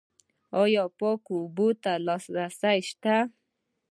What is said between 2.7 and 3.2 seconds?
شته؟